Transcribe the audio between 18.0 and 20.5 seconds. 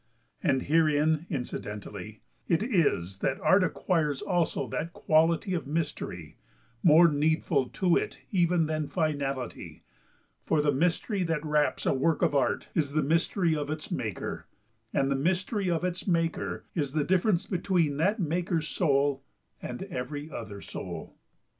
maker's soul and every